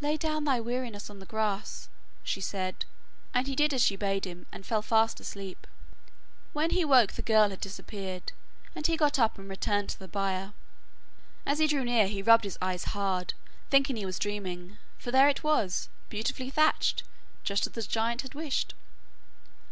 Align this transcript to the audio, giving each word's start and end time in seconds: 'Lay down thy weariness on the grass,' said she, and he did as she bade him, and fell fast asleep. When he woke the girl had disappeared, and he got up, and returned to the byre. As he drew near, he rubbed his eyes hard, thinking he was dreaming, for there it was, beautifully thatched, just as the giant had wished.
'Lay 0.00 0.16
down 0.16 0.44
thy 0.44 0.60
weariness 0.60 1.10
on 1.10 1.18
the 1.18 1.26
grass,' 1.26 1.88
said 2.24 2.76
she, 2.84 3.34
and 3.34 3.48
he 3.48 3.56
did 3.56 3.74
as 3.74 3.82
she 3.82 3.96
bade 3.96 4.24
him, 4.24 4.46
and 4.52 4.64
fell 4.64 4.80
fast 4.80 5.18
asleep. 5.18 5.66
When 6.52 6.70
he 6.70 6.84
woke 6.84 7.14
the 7.14 7.20
girl 7.22 7.50
had 7.50 7.60
disappeared, 7.62 8.30
and 8.76 8.86
he 8.86 8.96
got 8.96 9.18
up, 9.18 9.36
and 9.38 9.48
returned 9.50 9.88
to 9.88 9.98
the 9.98 10.06
byre. 10.06 10.52
As 11.44 11.58
he 11.58 11.66
drew 11.66 11.84
near, 11.84 12.06
he 12.06 12.22
rubbed 12.22 12.44
his 12.44 12.58
eyes 12.62 12.84
hard, 12.94 13.34
thinking 13.68 13.96
he 13.96 14.06
was 14.06 14.20
dreaming, 14.20 14.78
for 14.98 15.10
there 15.10 15.28
it 15.28 15.42
was, 15.42 15.88
beautifully 16.10 16.48
thatched, 16.48 17.02
just 17.42 17.66
as 17.66 17.72
the 17.72 17.82
giant 17.82 18.22
had 18.22 18.34
wished. 18.34 18.72